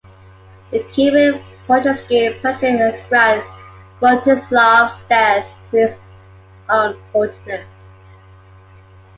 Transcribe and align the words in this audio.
The 0.71 0.79
Kievan-Pechersky 0.79 2.41
Paterick 2.41 2.91
ascribed 2.95 3.45
Rostislav's 4.01 4.97
death 5.07 5.47
to 5.69 5.77
his 5.77 5.97
own 6.69 6.99
haughtiness. 7.13 7.67